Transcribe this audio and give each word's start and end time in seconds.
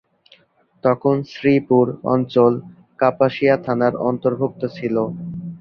তখন 0.83 1.15
শ্রীপুর 1.31 1.85
অঞ্চল 2.13 2.53
কাপাসিয়া 2.99 3.55
থানার 3.65 3.93
অর্ন্তভুক্ত 4.07 4.61
ছিল। 4.77 4.95